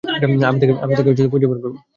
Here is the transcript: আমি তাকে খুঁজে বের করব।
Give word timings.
আমি 0.45 0.57
তাকে 0.97 1.11
খুঁজে 1.31 1.47
বের 1.47 1.59
করব। 1.63 1.75